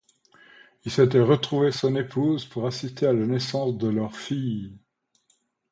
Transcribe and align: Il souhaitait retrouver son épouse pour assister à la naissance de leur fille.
Il 0.83 0.91
souhaitait 0.91 1.19
retrouver 1.19 1.71
son 1.71 1.95
épouse 1.95 2.45
pour 2.45 2.65
assister 2.65 3.05
à 3.05 3.13
la 3.13 3.23
naissance 3.27 3.77
de 3.77 3.87
leur 3.87 4.15
fille. 4.17 4.79